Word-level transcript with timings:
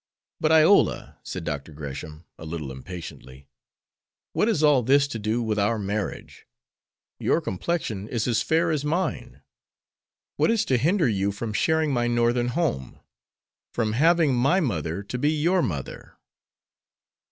"But, 0.39 0.51
Iola," 0.51 1.19
said 1.21 1.43
Dr. 1.43 1.73
Gresham, 1.73 2.25
a 2.39 2.43
little 2.43 2.71
impatiently, 2.71 3.45
"what 4.33 4.47
has 4.47 4.63
all 4.63 4.81
this 4.81 5.07
to 5.07 5.19
do 5.19 5.43
with 5.43 5.59
our 5.59 5.77
marriage? 5.77 6.47
Your 7.19 7.39
complexion 7.39 8.07
is 8.07 8.27
as 8.27 8.41
fair 8.41 8.71
as 8.71 8.83
mine. 8.83 9.43
What 10.37 10.49
is 10.49 10.65
to 10.65 10.79
hinder 10.79 11.07
you 11.07 11.31
from 11.31 11.53
sharing 11.53 11.93
my 11.93 12.07
Northern 12.07 12.47
home, 12.47 12.99
from 13.75 13.93
having 13.93 14.33
my 14.33 14.59
mother 14.59 15.03
to 15.03 15.17
be 15.19 15.29
your 15.29 15.61
mother?" 15.61 16.17